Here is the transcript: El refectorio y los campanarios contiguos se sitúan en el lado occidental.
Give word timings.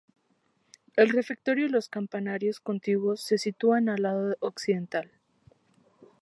El 0.95 1.09
refectorio 1.09 1.67
y 1.67 1.69
los 1.69 1.87
campanarios 1.87 2.59
contiguos 2.59 3.21
se 3.21 3.37
sitúan 3.37 3.83
en 3.83 3.95
el 3.97 4.01
lado 4.01 4.35
occidental. 4.39 5.11